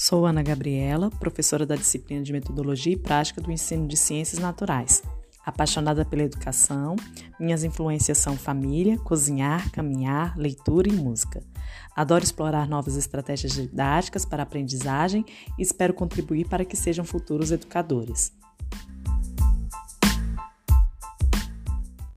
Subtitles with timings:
[0.00, 5.02] Sou Ana Gabriela, professora da disciplina de Metodologia e Prática do Ensino de Ciências Naturais.
[5.44, 6.94] Apaixonada pela educação,
[7.36, 11.42] minhas influências são família, cozinhar, caminhar, leitura e música.
[11.96, 15.24] Adoro explorar novas estratégias didáticas para aprendizagem
[15.58, 18.32] e espero contribuir para que sejam futuros educadores.